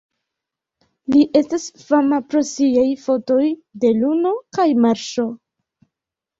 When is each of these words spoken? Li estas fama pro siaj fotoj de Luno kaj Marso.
Li 1.15 1.21
estas 1.39 1.67
fama 1.91 2.19
pro 2.33 2.43
siaj 2.53 2.87
fotoj 3.03 3.47
de 3.85 3.95
Luno 4.01 4.35
kaj 4.59 4.69
Marso. 4.83 5.31